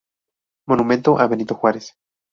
Monumento 0.67 1.19
a 1.19 1.27
Benito 1.27 1.53
Juárez. 1.53 1.93